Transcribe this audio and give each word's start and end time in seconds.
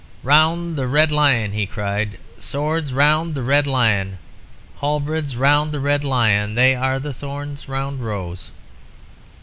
"'Round 0.23 0.77
the 0.77 0.87
Red 0.87 1.11
Lion!' 1.11 1.51
he 1.51 1.67
cried. 1.67 2.17
'Swords 2.39 2.91
round 2.91 3.35
the 3.35 3.43
Red 3.43 3.67
Lion! 3.67 4.17
Halberds 4.79 5.35
round 5.35 5.71
the 5.71 5.79
Red 5.79 6.03
Lion! 6.03 6.55
They 6.55 6.73
are 6.73 6.97
the 6.97 7.13
thorns 7.13 7.69
round 7.69 8.03
rose.' 8.03 8.49